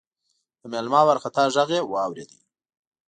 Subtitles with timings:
[0.59, 2.31] د مېلمه وارخطا غږ يې واورېد: